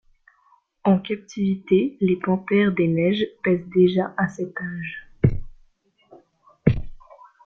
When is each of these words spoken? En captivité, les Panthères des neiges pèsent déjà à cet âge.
En 0.83 0.97
captivité, 0.97 1.95
les 2.01 2.15
Panthères 2.17 2.71
des 2.73 2.87
neiges 2.87 3.27
pèsent 3.43 3.67
déjà 3.69 4.15
à 4.17 4.27
cet 4.29 4.57
âge. 4.59 5.07